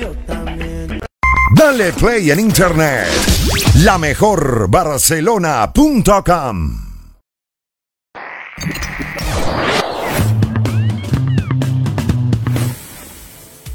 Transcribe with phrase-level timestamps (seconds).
[0.00, 1.00] yo también.
[1.56, 3.06] Dale play en internet.
[3.84, 6.86] La mejor Barcelona.com.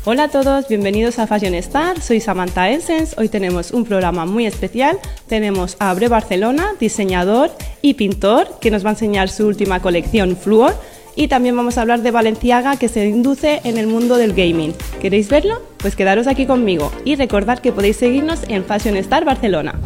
[0.04, 2.02] Hola a todos, bienvenidos a Fashion Star.
[2.02, 3.14] Soy Samantha Essence.
[3.20, 4.98] Hoy tenemos un programa muy especial.
[5.28, 7.52] Tenemos a Abre Barcelona, diseñador
[7.84, 10.74] y pintor, que nos va a enseñar su última colección Fluor.
[11.16, 14.74] Y también vamos a hablar de Valenciaga, que se induce en el mundo del gaming.
[15.02, 15.62] ¿Queréis verlo?
[15.78, 19.80] Pues quedaros aquí conmigo y recordad que podéis seguirnos en Fashion Star Barcelona.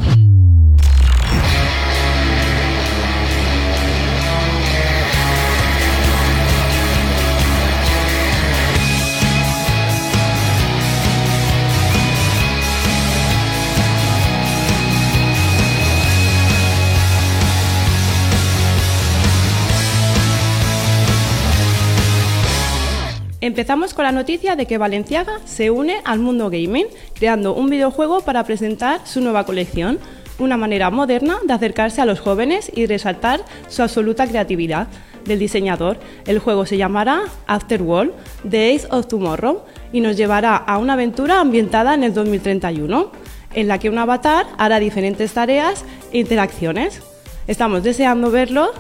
[23.46, 28.22] Empezamos con la noticia de que Valenciaga se une al mundo gaming, creando un videojuego
[28.22, 30.00] para presentar su nueva colección,
[30.40, 34.88] una manera moderna de acercarse a los jóvenes y resaltar su absoluta creatividad
[35.26, 36.00] del diseñador.
[36.26, 38.14] El juego se llamará Afterworld,
[38.46, 39.62] Days of Tomorrow,
[39.94, 43.12] y nos llevará a una aventura ambientada en el 2031,
[43.54, 47.04] en la que un avatar hará diferentes tareas e interacciones.
[47.46, 48.72] Estamos deseando verlo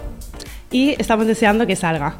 [0.71, 2.17] y estamos deseando que salga.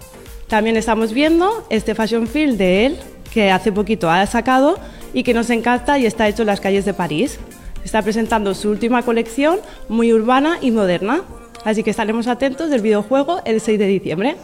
[0.47, 2.99] También estamos viendo este fashion film de él,
[3.33, 4.77] que hace poquito ha sacado
[5.13, 7.39] y que nos encanta y está hecho en las calles de París.
[7.83, 11.23] Está presentando su última colección, muy urbana y moderna.
[11.63, 14.35] Así que estaremos atentos del videojuego el 6 de diciembre.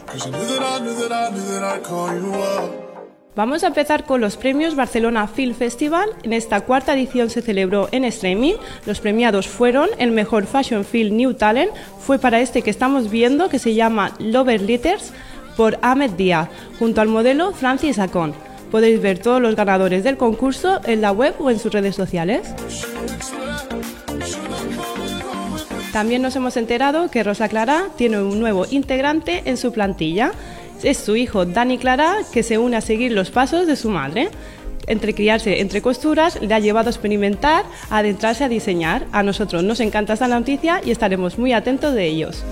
[3.34, 6.10] Vamos a empezar con los premios Barcelona Film Festival.
[6.24, 8.54] En esta cuarta edición se celebró en streaming.
[8.86, 13.48] Los premiados fueron el mejor Fashion Film New Talent, fue para este que estamos viendo,
[13.48, 15.12] que se llama Lover Litters
[15.56, 18.34] por Ahmed Díaz, junto al modelo Francis Acon.
[18.70, 22.54] Podéis ver todos los ganadores del concurso en la web o en sus redes sociales.
[25.92, 30.32] También nos hemos enterado que Rosa Clara tiene un nuevo integrante en su plantilla.
[30.82, 34.30] Es su hijo Dani Clara que se une a seguir los pasos de su madre.
[34.86, 39.06] Entre criarse entre costuras le ha llevado a experimentar, a adentrarse a diseñar.
[39.12, 42.42] A nosotros nos encanta esta noticia y estaremos muy atentos de ellos.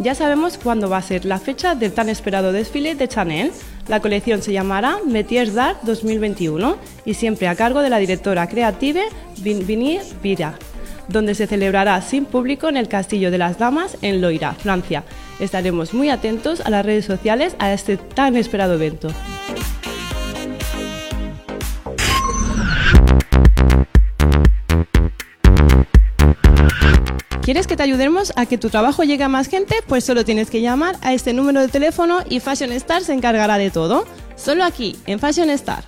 [0.00, 3.52] Ya sabemos cuándo va a ser la fecha del tan esperado desfile de Chanel.
[3.86, 9.02] La colección se llamará Metiers d'Art 2021 y siempre a cargo de la directora creative
[9.42, 10.54] Vinir Vira,
[11.08, 15.04] donde se celebrará sin público en el Castillo de las Damas en Loira, Francia.
[15.38, 19.08] Estaremos muy atentos a las redes sociales a este tan esperado evento.
[27.50, 29.74] ¿Quieres que te ayudemos a que tu trabajo llegue a más gente?
[29.88, 33.58] Pues solo tienes que llamar a este número de teléfono y Fashion Star se encargará
[33.58, 34.06] de todo.
[34.36, 35.82] Solo aquí, en Fashion Star.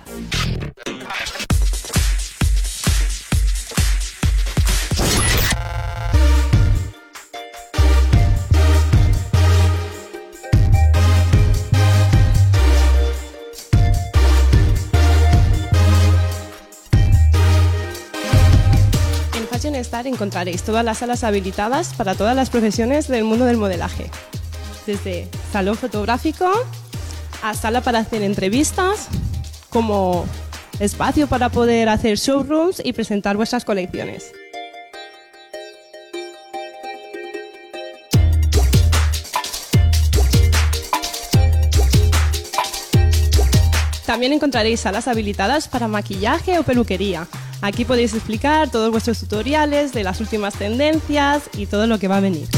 [19.83, 23.57] En Fashion Star encontraréis todas las salas habilitadas para todas las profesiones del mundo del
[23.57, 24.09] modelaje.
[24.87, 26.49] Desde salón fotográfico
[27.41, 29.09] a sala para hacer entrevistas,
[29.69, 30.25] como
[30.79, 34.31] espacio para poder hacer showrooms y presentar vuestras colecciones.
[44.05, 47.27] También encontraréis salas habilitadas para maquillaje o peluquería.
[47.63, 52.17] Aquí podéis explicar todos vuestros tutoriales de las últimas tendencias y todo lo que va
[52.17, 52.49] a venir.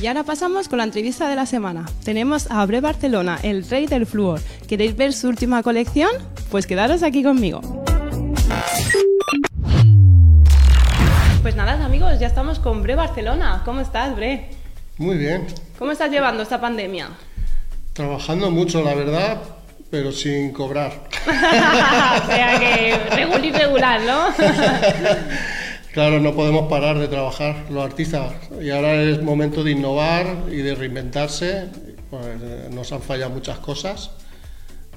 [0.00, 1.84] Y ahora pasamos con la entrevista de la semana.
[2.04, 4.40] Tenemos a Abre Barcelona, el rey del flúor.
[4.68, 6.10] ¿Queréis ver su última colección?
[6.52, 7.77] Pues quedaros aquí conmigo.
[11.48, 13.62] Pues nada, amigos, ya estamos con Bre Barcelona.
[13.64, 14.50] ¿Cómo estás, Bre?
[14.98, 15.46] Muy bien.
[15.78, 17.08] ¿Cómo estás llevando esta pandemia?
[17.94, 19.40] Trabajando mucho, la verdad,
[19.90, 20.92] pero sin cobrar.
[21.26, 24.26] o sea que regular y regular, ¿no?
[25.94, 28.30] Claro, no podemos parar de trabajar los artistas
[28.60, 31.68] y ahora es momento de innovar y de reinventarse.
[32.10, 34.10] Pues, eh, nos han fallado muchas cosas,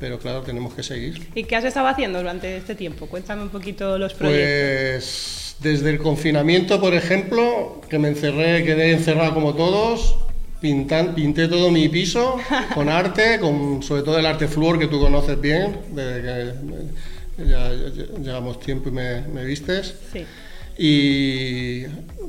[0.01, 1.29] pero claro, tenemos que seguir.
[1.33, 3.05] ¿Y qué has estado haciendo durante este tiempo?
[3.05, 4.49] Cuéntame un poquito los proyectos.
[4.49, 10.15] Pues desde el confinamiento, por ejemplo, que me encerré, quedé encerrado como todos,
[10.59, 12.37] pintan, pinté todo mi piso
[12.73, 17.45] con arte, con sobre todo el arte flúor que tú conoces bien, desde que eh,
[17.47, 19.95] ya, ya- llevamos tiempo y me, me vistes.
[20.13, 20.25] Sí.
[20.77, 21.83] Y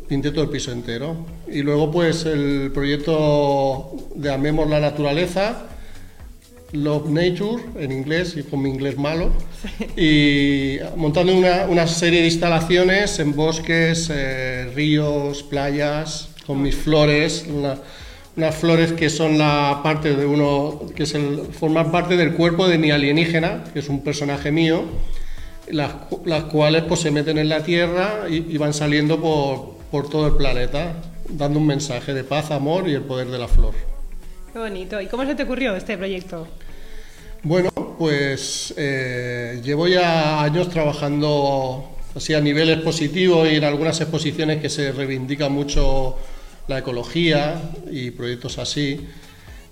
[0.08, 1.24] pinté todo el piso entero.
[1.50, 5.68] Y luego pues el proyecto de Amemos la Naturaleza,
[6.72, 9.30] Love Nature en inglés y con mi inglés malo,
[9.96, 17.44] y montando una, una serie de instalaciones en bosques, eh, ríos, playas, con mis flores,
[17.48, 17.76] una-
[18.34, 22.66] unas flores que son la parte de uno, que es el, forman parte del cuerpo
[22.66, 24.84] de mi alienígena, que es un personaje mío,
[25.68, 25.92] las,
[26.24, 30.26] las cuales pues se meten en la Tierra y, y van saliendo por, por todo
[30.28, 30.94] el planeta,
[31.28, 33.74] dando un mensaje de paz, amor y el poder de la flor.
[34.52, 35.00] Qué bonito.
[35.00, 36.46] ¿Y cómo se te ocurrió este proyecto?
[37.42, 44.60] Bueno, pues eh, llevo ya años trabajando así a nivel expositivo y en algunas exposiciones
[44.60, 46.18] que se reivindica mucho
[46.68, 49.08] la ecología y proyectos así.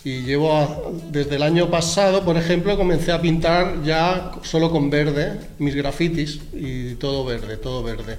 [0.02, 5.38] Y llevo desde el año pasado, por ejemplo, comencé a pintar ya solo con verde
[5.58, 8.18] mis grafitis y todo verde, todo verde.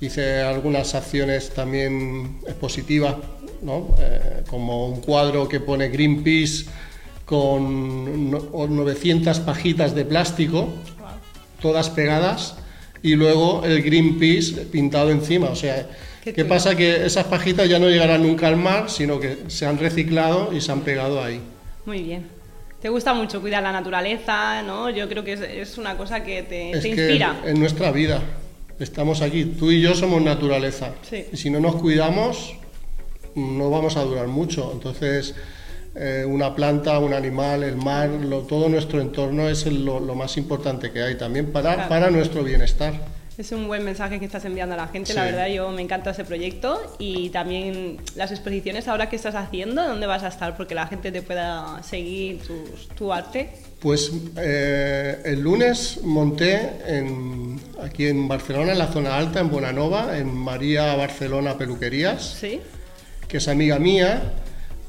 [0.00, 3.16] Hice algunas acciones también expositivas,
[3.62, 3.94] ¿no?
[4.00, 6.66] Eh, como un cuadro que pone Greenpeace
[7.24, 10.68] con no- o 900 pajitas de plástico,
[11.60, 12.56] todas pegadas,
[13.02, 15.48] y luego el Greenpeace pintado encima.
[15.50, 15.86] O sea,
[16.22, 16.74] Qué ¿qué pasa?
[16.76, 20.60] Que esas pajitas ya no llegarán nunca al mar, sino que se han reciclado y
[20.60, 21.40] se han pegado ahí.
[21.86, 22.26] Muy bien.
[22.82, 24.90] Te gusta mucho cuidar la naturaleza, ¿no?
[24.90, 27.40] Yo creo que es, es una cosa que te, es te que inspira.
[27.44, 28.22] en nuestra vida
[28.78, 30.92] estamos aquí, tú y yo somos naturaleza.
[31.08, 31.24] Sí.
[31.32, 32.54] Y si no nos cuidamos,
[33.34, 34.70] no vamos a durar mucho.
[34.72, 35.34] Entonces,
[35.94, 40.14] eh, una planta, un animal, el mar, lo- todo nuestro entorno es el- lo, lo
[40.14, 41.88] más importante que hay también para, Claro.
[41.88, 42.94] para nuestro bienestar.
[43.38, 45.14] Es un buen mensaje que estás enviando a la gente, Sí.
[45.16, 49.86] la verdad yo me encanta ese proyecto y también las exposiciones ahora que estás haciendo,
[49.86, 50.56] ¿dónde vas a estar?
[50.56, 52.40] Porque la gente te pueda seguir
[52.96, 53.50] tu arte.
[53.78, 60.18] Pues eh, el lunes monté en- aquí en Barcelona, en la zona alta, en Bonanova,
[60.18, 62.20] en María Barcelona Peluquerías.
[62.40, 62.60] ¿Sí?
[63.28, 64.32] que es amiga mía.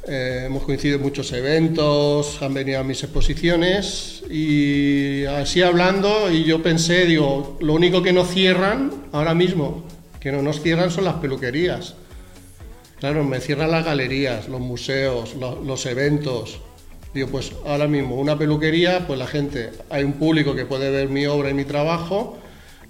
[0.07, 6.43] Eh, hemos coincidido en muchos eventos, han venido a mis exposiciones y así hablando y
[6.43, 9.83] yo pensé, digo, lo único que no cierran ahora mismo,
[10.19, 11.95] que no nos cierran son las peluquerías.
[12.99, 16.59] Claro, me cierran las galerías, los museos, lo- los eventos.
[17.13, 21.09] Digo, pues ahora mismo una peluquería, pues la gente, hay un público que puede ver
[21.09, 22.37] mi obra y mi trabajo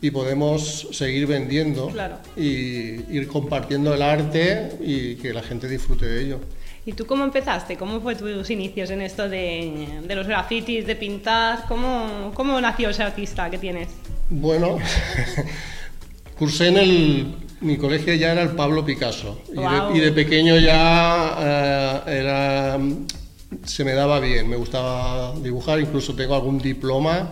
[0.01, 2.17] y podemos seguir vendiendo Claro.
[2.35, 6.39] y ir compartiendo el arte y que la gente disfrute de ello.
[6.85, 7.77] ¿Y tú cómo empezaste?
[7.77, 11.65] ¿Cómo fue tus inicios en esto de, de los grafitis, de pintar?
[11.67, 13.89] ¿Cómo, ¿Cómo nació ese artista que tienes?
[14.29, 14.77] Bueno,
[16.37, 17.35] cursé en el...
[17.61, 21.35] Mi colegio ya era el Pablo Picasso y, de, y de pequeño ya
[22.07, 22.79] eh, era,
[23.65, 27.29] se me daba bien, me gustaba dibujar, incluso tengo algún diploma,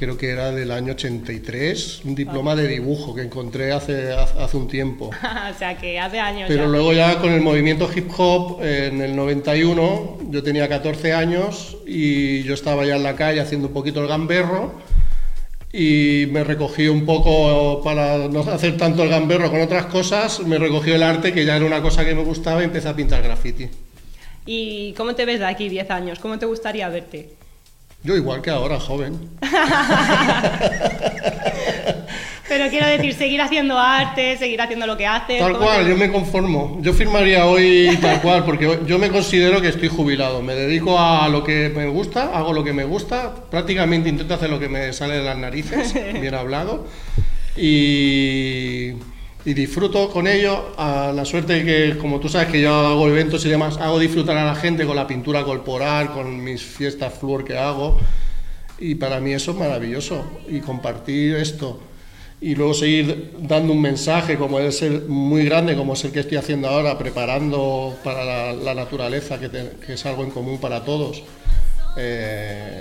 [0.00, 4.66] creo que era del año 83, un diploma de dibujo que encontré hace, hace un
[4.66, 5.10] tiempo.
[5.54, 6.68] o sea, que hace años Pero ya.
[6.70, 12.42] luego ya con el movimiento hip hop, en el 91, yo tenía 14 años y
[12.44, 14.72] yo estaba ya en la calle haciendo un poquito el gamberro
[15.70, 20.56] y me recogí un poco para no hacer tanto el gamberro con otras cosas, me
[20.56, 23.22] recogió el arte que ya era una cosa que me gustaba y empecé a pintar
[23.22, 23.68] graffiti.
[24.46, 26.18] ¿Y cómo te ves de aquí 10 años?
[26.20, 27.39] ¿Cómo te gustaría verte?
[28.02, 29.18] Yo igual que ahora, joven.
[32.48, 35.38] Pero quiero decir, seguir haciendo arte, seguir haciendo lo que haces.
[35.38, 36.78] Tal ¿cómo cual, te- yo me conformo.
[36.80, 40.42] Yo firmaría hoy tal cual, porque yo me considero que estoy jubilado.
[40.42, 44.50] Me dedico a lo que me gusta, hago lo que me gusta, prácticamente intento hacer
[44.50, 46.88] lo que me sale de las narices, bien hablado,
[47.56, 48.94] y,
[49.44, 50.72] y disfruto con ello.
[50.76, 54.36] A la suerte que, como tú sabes, que yo hago eventos y demás, hago disfrutar
[54.36, 57.98] a la gente con la pintura corporal, con mis fiestas flor que hago.
[58.78, 60.24] Y para mí eso es maravilloso.
[60.48, 61.80] Y compartir esto
[62.42, 66.20] y luego seguir dando un mensaje como es el muy grande, como es el que
[66.20, 70.58] estoy haciendo ahora, preparando para la, la naturaleza, que, te- que es algo en común
[70.58, 71.22] para todos.
[71.98, 72.80] Eh,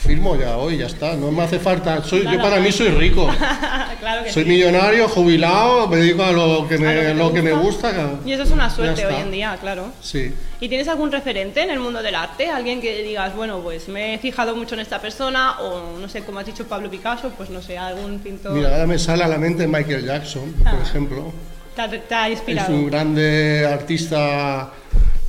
[0.00, 1.14] firmo ya hoy, ya está.
[1.14, 2.02] No me hace falta.
[2.02, 3.28] Soy, yo para mí soy rico.
[4.00, 4.48] claro que Soy sí.
[4.48, 7.92] millonario, jubilado, me dedico a lo que me, lo que te lo que me gusta.
[8.24, 9.92] Y eso es una suerte hoy en día, claro.
[10.00, 10.32] Sí.
[10.60, 12.48] ¿Y tienes algún referente en el mundo del arte?
[12.50, 15.60] ¿Alguien que digas, bueno, pues me he fijado mucho en esta persona?
[15.60, 18.86] O no sé, como has dicho Pablo Picasso, pues no sé, algún pintor Mira, ahora
[18.86, 20.78] me sale a la mente Michael Jackson, por Ah.
[20.82, 21.32] ejemplo.
[21.76, 22.72] te, ha, te ha Es inspirado.
[22.74, 24.70] un grande artista.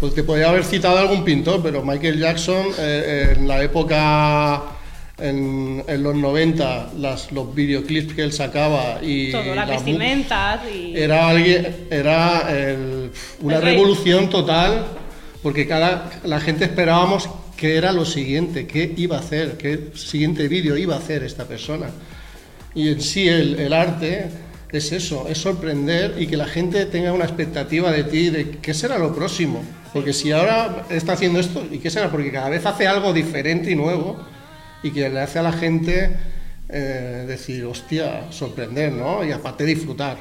[0.01, 4.63] Pues te podría haber citado algún pintor, pero Michael Jackson, eh, en la época
[5.19, 10.61] en, en los 90 las, los videoclips que él sacaba y Todo, las la vestimentas
[10.73, 10.97] y...
[10.97, 14.85] era alguien era el- una El revolución total
[15.43, 20.47] porque cada la gente esperábamos qué era lo siguiente qué iba a hacer qué siguiente
[20.47, 21.91] vídeo iba a hacer esta persona.
[22.73, 24.29] Y en sí el, el arte
[24.71, 28.73] es eso es sorprender y que la gente tenga una expectativa de ti de qué
[28.73, 29.61] será lo próximo
[29.93, 33.71] porque si ahora está haciendo esto y qué será porque cada vez hace algo diferente
[33.71, 34.17] y nuevo
[34.83, 36.15] y que le hace a la gente
[36.69, 40.17] eh, decir hostia sorprender no y aparte disfrutar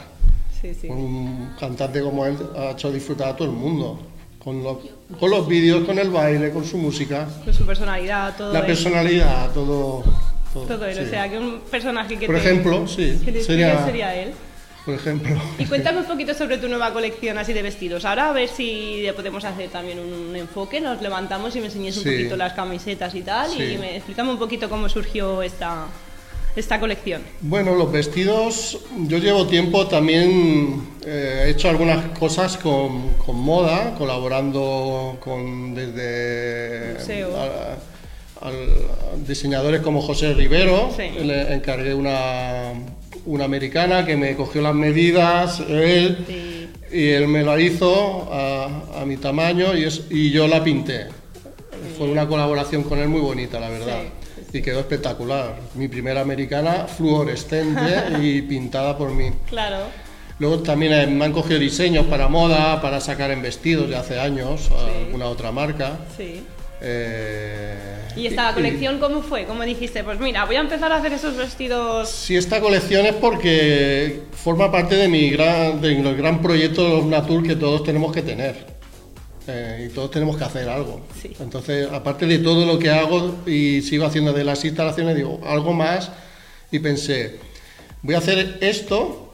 [0.60, 0.88] Sí, sí.
[0.88, 4.06] un cantante como él ha hecho disfrutar a todo el mundo.
[4.38, 4.80] Con, lo-
[5.18, 8.66] con los vídeos, con el baile, con su música, Con su personalidad, todo la él.
[8.66, 10.02] personalidad, todo.
[10.52, 11.02] Todo, Todo él, sí.
[11.02, 14.32] o sea, que un personaje que Por te- ejemplo, sí, que te sería- sería él.
[14.84, 15.36] Por ejemplo.
[15.58, 18.04] Y cuéntame un poquito sobre tu nueva colección así de vestidos.
[18.04, 22.04] Ahora a ver si podemos hacer también un enfoque, nos levantamos y me enseñes un
[22.04, 22.10] Sí.
[22.10, 23.62] poquito las camisetas y tal, Sí.
[23.62, 25.84] y me explícame un poquito cómo surgió esta,
[26.56, 27.20] esta colección.
[27.42, 33.94] Bueno, los vestidos, yo llevo tiempo también, eh, he hecho algunas cosas con, con moda,
[33.98, 36.96] colaborando con desde
[37.36, 37.76] a-
[39.26, 41.10] diseñadores como José Rivero, Sí.
[41.22, 42.72] le encargué una,
[43.26, 46.68] una americana que me cogió las medidas, él, Sí.
[46.96, 51.06] y él me la hizo a, a mi tamaño y, es, y yo la pinté.
[51.96, 54.00] Fue una colaboración con él muy bonita, la verdad.
[54.52, 55.56] Y quedó espectacular.
[55.74, 57.80] Mi primera americana fluorescente
[58.22, 59.30] y pintada por mí.
[59.48, 59.84] Claro.
[60.38, 64.18] Luego también eh, me han cogido diseños para moda, para sacar en vestidos de hace
[64.18, 64.70] años,
[65.06, 65.98] alguna otra marca.
[66.16, 66.42] Sí.
[66.80, 67.74] Eh,
[68.16, 69.44] ¿Y esta colección cómo fue?
[69.44, 70.02] ¿Cómo dijiste?
[70.02, 72.08] Pues mira, voy a empezar a hacer esos vestidos.
[72.08, 77.56] Sí, esta colección es porque forma parte de mi gran, del gran proyecto Natur que
[77.56, 78.80] todos tenemos que tener.
[79.46, 81.00] Eh, y todos tenemos que hacer algo.
[81.20, 81.34] Sí.
[81.40, 85.72] Entonces, aparte de todo lo que hago y sigo haciendo de las instalaciones, digo, algo
[85.72, 86.10] más.
[86.70, 87.38] Y pensé,
[88.02, 89.29] voy a hacer esto,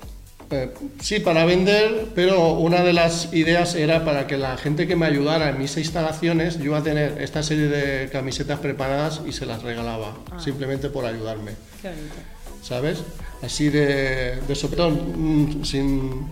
[0.50, 4.96] eh, sí, para vender, pero una de las ideas era para que la gente que
[4.96, 9.32] me ayudara en mis instalaciones, yo iba a tener esta serie de camisetas preparadas y
[9.32, 11.52] se las regalaba, simplemente por ayudarme.
[11.82, 12.14] Qué bonito.
[12.62, 13.02] ¿sabes?
[13.42, 16.26] Así de, de sopetón, mm, sin,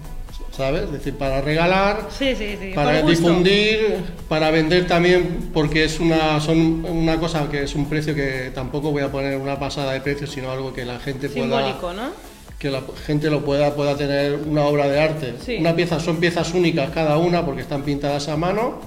[0.51, 0.85] ¿sabes?
[0.85, 2.73] Es decir, para regalar, Sí, sí, sí.
[2.75, 8.15] para difundir, para vender también, porque es una, son una cosa que es un precio
[8.15, 11.45] que tampoco voy a poner una pasada de precio, sino algo que la gente pueda,
[11.45, 12.34] Simbólico, ¿no?
[12.65, 15.35] Que la gente lo pueda, pueda tener una obra de arte.
[15.45, 15.57] Sí.
[15.61, 18.81] Una pieza, son piezas únicas cada una porque están pintadas a mano,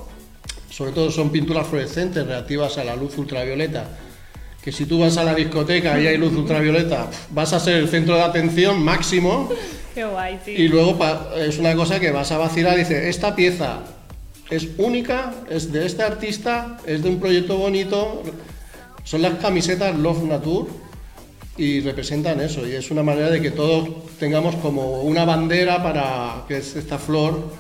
[0.72, 3.88] sobre todo son pinturas fluorescentes reactivas a la luz ultravioleta.
[4.64, 7.88] Que si tú vas a la discoteca y hay luz ultravioleta, vas a ser el
[7.88, 9.48] centro de atención máximo
[9.94, 10.54] Qué guay, sí.
[10.54, 10.98] y luego
[11.36, 13.82] es una cosa que vas a vacilar y dices, esta pieza
[14.50, 18.24] es única, es de este artista, es de un proyecto bonito,
[19.04, 20.87] son las camisetas Love Nature
[21.58, 26.44] y representan eso y es una manera de que todos tengamos como una bandera para
[26.48, 27.52] que es esta flor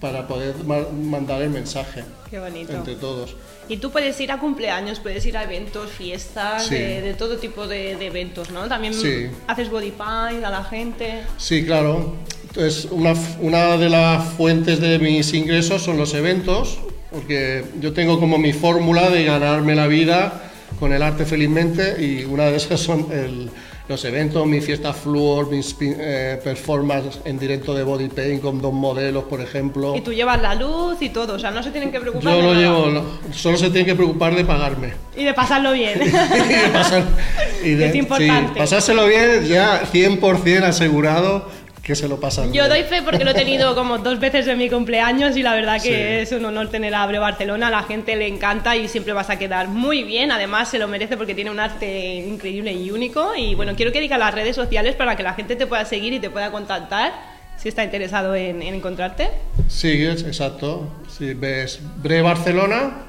[0.00, 2.72] para poder ma- mandar el mensaje Qué bonito.
[2.72, 3.36] entre todos.
[3.68, 6.74] Y tú puedes ir a cumpleaños, puedes ir a eventos, fiestas, Sí.
[6.74, 8.66] de, de todo tipo de, de eventos, ¿no?
[8.68, 9.28] También Sí.
[9.46, 11.22] haces body a la gente.
[11.38, 12.16] Sí, claro.
[12.48, 16.78] Entonces, una, una de las fuentes de mis ingresos son los eventos,
[17.10, 22.24] porque yo tengo como mi fórmula de ganarme la vida con el arte felizmente y
[22.24, 23.50] una de esas son el-
[23.86, 28.72] los eventos, mi fiesta Fluor, mis eh, performance en directo de body paint con dos
[28.72, 29.94] modelos, por ejemplo.
[29.94, 32.40] Y tú llevas la luz y todo, o sea, no se tienen que preocupar Yo
[32.40, 33.04] lo llevo, lo-
[33.34, 34.94] solo se tiene que preocupar de pagarme.
[35.14, 36.00] Y de pasarlo bien.
[36.02, 37.04] y de pasar-
[37.62, 38.52] y de- Es importante.
[38.54, 41.46] sí, pasárselo bien, ya 100% asegurado
[41.84, 44.56] que se lo pasan Yo doy fe porque lo he tenido como dos veces en
[44.58, 45.92] mi cumpleaños y la verdad que Sí.
[45.94, 49.28] es un honor tener a Abre Barcelona, a la gente le encanta y siempre vas
[49.30, 53.34] a quedar muy bien, además se lo merece porque tiene un arte increíble y único
[53.36, 56.12] y bueno, quiero que diga las redes sociales para que la gente te pueda seguir
[56.14, 57.12] y te pueda contactar
[57.56, 59.28] si está interesado en, en encontrarte.
[59.68, 60.88] Sí, es- exacto.
[61.08, 63.04] Si ves Bre Barcelona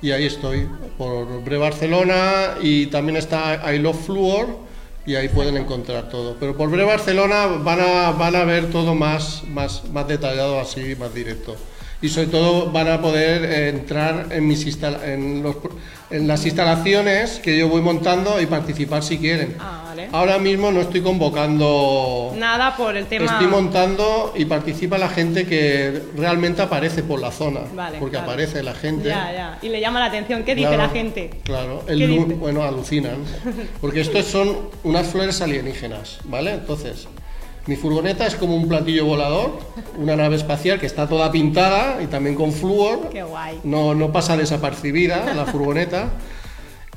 [0.00, 4.58] y ahí estoy, por Bre Barcelona y también está I Love Fluor
[5.04, 6.36] y ahí pueden encontrar todo.
[6.38, 10.94] Pero por Bre Barcelona van a, van a ver todo más, más, más detallado así,
[10.96, 11.56] más directo.
[12.02, 15.56] Y sobre todo van a poder eh, entrar en, mis instala- en, los
[16.10, 19.56] en las instalaciones que yo voy montando y participar si quieren.
[19.60, 20.08] Ah, vale.
[20.12, 23.24] Ahora mismo no estoy convocando Nada por el tema...
[23.26, 27.60] Estoy montando y participa la gente que realmente aparece por la zona.
[27.74, 28.30] Vale, porque claro.
[28.32, 29.08] aparece la gente.
[29.08, 29.58] Ya, ya.
[29.62, 30.42] Y le llama la atención.
[30.44, 31.30] ¿Qué dice Claro, la gente?
[31.44, 33.18] Claro, el bueno, alucinan.
[33.80, 36.52] Porque estos son unas flores alienígenas, ¿vale?
[36.52, 37.06] Entonces,
[37.66, 39.58] mi furgoneta es como un platillo volador,
[39.96, 43.08] una nave espacial que está toda pintada y también con flúor.
[43.10, 43.60] Qué guay.
[43.64, 46.10] No, no pasa desapercibida la furgoneta.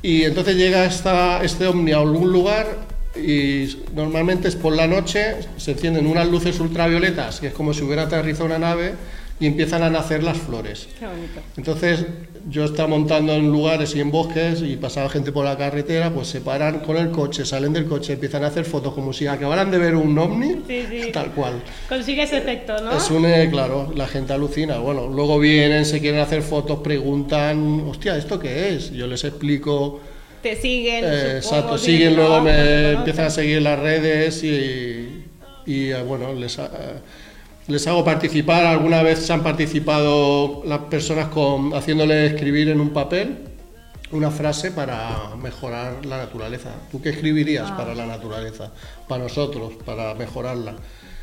[0.02, 2.78] Y entonces llega esta, este ovni a algún lugar
[3.16, 7.82] y normalmente es por la noche, se encienden unas luces ultravioletas, que es como si
[7.82, 8.94] hubiera aterrizado una nave,
[9.38, 10.88] y empiezan a nacer las flores.
[10.98, 11.40] Qué bonito.
[11.58, 12.06] Entonces
[12.48, 16.28] yo estaba montando en lugares y en bosques y pasaba gente por la carretera, pues
[16.28, 19.70] se paran con el coche, salen del coche, empiezan a hacer fotos como si acabaran
[19.70, 21.12] de ver un ovni, Sí, sí.
[21.12, 21.62] tal cual.
[21.88, 22.96] Consigue ese efecto, ¿no?
[22.96, 24.78] Es un, eh, claro, la gente alucina.
[24.78, 28.90] Bueno, luego vienen, se quieren hacer fotos, preguntan, hostia, ¿esto qué es?
[28.92, 30.00] Yo les explico,
[30.42, 31.04] Te siguen.
[31.04, 35.24] eh, exacto, siguen, luego me empiezan a seguir las redes y,
[35.66, 36.70] y, eh, bueno, les, ha-
[37.68, 38.64] les hago participar.
[38.66, 43.38] Alguna vez se han participado las personas con, haciéndole escribir en un papel
[44.12, 46.70] una frase para mejorar la naturaleza.
[46.92, 47.76] ¿Tú qué escribirías Ah.
[47.76, 48.70] para la naturaleza?
[49.08, 50.74] Para nosotros, para mejorarla.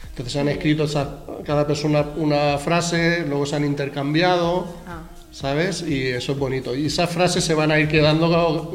[0.10, 4.66] Entonces han escrito esa- cada persona una frase, luego se han intercambiado.
[4.88, 5.04] Ah.
[5.32, 5.82] ¿Sabes?
[5.88, 6.76] Y eso es bonito.
[6.76, 8.72] Y esas frases se van a ir quedando,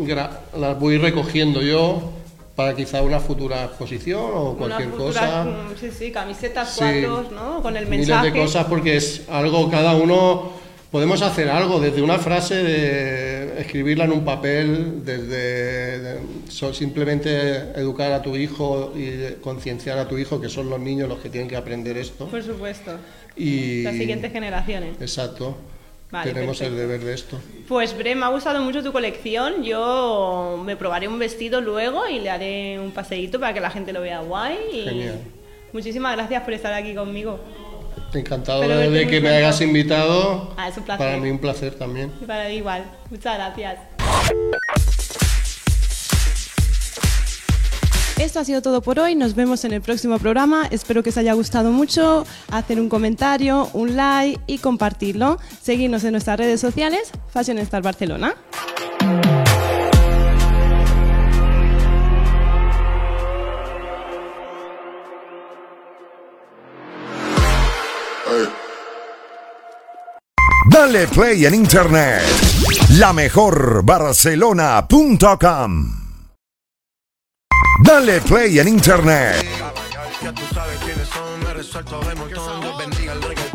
[0.59, 2.15] las voy recogiendo yo
[2.59, 5.45] para quizá una futura exposición o cualquier cosa.
[5.45, 6.81] mm, Sí, sí, camisetas, Sí.
[6.81, 7.62] cuadros, ¿no?
[7.62, 8.33] Con el Miles mensaje.
[8.33, 10.50] de cosas porque es algo, cada uno
[10.91, 16.19] podemos hacer algo, desde una frase, de escribirla en un papel, desde de-
[16.73, 17.31] simplemente
[17.77, 21.29] educar a tu hijo y concienciar a tu hijo, que son los niños los que
[21.29, 22.27] tienen que aprender esto.
[22.27, 22.91] Por supuesto.
[23.37, 24.97] Y, Las siguientes generaciones.
[25.00, 25.57] Exacto.
[26.11, 27.38] Vale, Tenemos el deber de esto.
[27.69, 29.62] Pues Bre, me ha gustado mucho tu colección.
[29.62, 33.93] Yo me probaré un vestido luego y le haré un paseíto para que la gente
[33.93, 34.57] lo vea guay.
[34.73, 35.21] Y Genial.
[35.73, 37.38] Muchísimas gracias por estar aquí conmigo.
[38.15, 40.55] Encantado Espero de, de que me hayas invitado.
[40.57, 41.07] Ah, es un placer.
[41.07, 42.11] Para mí un placer también.
[42.23, 42.85] Y para mí igual.
[43.11, 43.98] Muchas gracias.
[48.19, 49.15] Esto ha sido todo por hoy.
[49.15, 50.67] Nos vemos en el próximo programa.
[50.71, 52.27] Espero que os haya gustado mucho.
[52.51, 55.39] Hacer un comentario, un like y compartirlo.
[55.63, 58.35] Seguirnos en nuestras redes sociales, Fashion Star Barcelona.
[70.71, 72.23] Dale play en internet.
[72.99, 75.98] La mejor Barcelona.com.
[77.80, 79.45] Dale play en internet.
[80.23, 82.60] Ya tú sabes quiénes son, me resuelto de montón.
[82.60, 83.48] Dios bendiga el reggaetón.